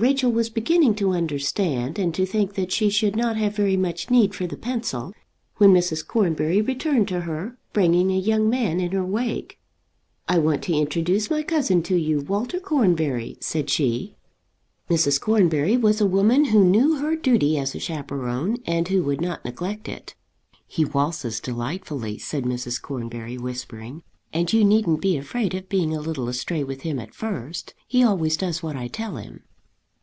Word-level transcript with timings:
Rachel 0.00 0.32
was 0.32 0.48
beginning 0.48 0.94
to 0.94 1.10
understand, 1.12 1.98
and 1.98 2.14
to 2.14 2.24
think 2.24 2.54
that 2.54 2.72
she 2.72 2.88
should 2.88 3.16
not 3.16 3.36
have 3.36 3.54
very 3.54 3.76
much 3.76 4.08
need 4.08 4.34
for 4.34 4.46
the 4.46 4.56
pencil, 4.56 5.12
when 5.58 5.74
Mrs. 5.74 6.06
Cornbury 6.06 6.62
returned 6.62 7.06
to 7.08 7.20
her, 7.20 7.58
bringing 7.74 8.10
a 8.10 8.16
young 8.18 8.48
man 8.48 8.80
in 8.80 8.92
her 8.92 9.04
wake. 9.04 9.58
"I 10.26 10.38
want 10.38 10.62
to 10.62 10.72
introduce 10.74 11.28
my 11.30 11.42
cousin 11.42 11.82
to 11.82 11.96
you, 11.96 12.22
Walter 12.22 12.58
Cornbury," 12.60 13.36
said 13.42 13.68
she. 13.68 14.16
Mrs. 14.88 15.20
Cornbury 15.20 15.76
was 15.76 16.00
a 16.00 16.06
woman 16.06 16.46
who 16.46 16.64
knew 16.64 16.96
her 16.96 17.14
duty 17.14 17.58
as 17.58 17.74
a 17.74 17.78
chaperon, 17.78 18.56
and 18.66 18.88
who 18.88 19.02
would 19.02 19.20
not 19.20 19.44
neglect 19.44 19.86
it. 19.86 20.14
"He 20.66 20.82
waltzes 20.82 21.40
delightfully," 21.40 22.16
said 22.16 22.44
Mrs. 22.44 22.80
Cornbury, 22.80 23.36
whispering, 23.36 24.02
"and 24.32 24.50
you 24.50 24.64
needn't 24.64 25.02
be 25.02 25.18
afraid 25.18 25.52
of 25.54 25.68
being 25.68 25.94
a 25.94 26.00
little 26.00 26.26
astray 26.30 26.64
with 26.64 26.80
him 26.80 26.98
at 26.98 27.14
first. 27.14 27.74
He 27.86 28.02
always 28.02 28.38
does 28.38 28.62
what 28.62 28.76
I 28.76 28.88
tell 28.88 29.16
him." 29.16 29.42